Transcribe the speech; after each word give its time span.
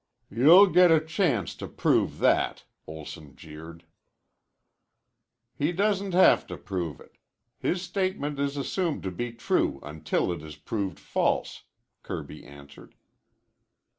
"You'll 0.31 0.65
get 0.65 0.89
a 0.89 0.99
chance 0.99 1.53
to 1.53 1.67
prove 1.67 2.17
that," 2.17 2.65
Olson 2.87 3.35
jeered. 3.35 3.85
"He 5.55 5.71
doesn't 5.71 6.15
have 6.15 6.47
to 6.47 6.57
prove 6.57 6.99
it. 6.99 7.19
His 7.59 7.83
statement 7.83 8.39
is 8.39 8.57
assumed 8.57 9.03
to 9.03 9.11
be 9.11 9.31
true 9.31 9.79
until 9.83 10.31
it 10.31 10.41
is 10.41 10.55
proved 10.55 10.99
false," 10.99 11.65
Kirby 12.01 12.43
answered. 12.43 12.95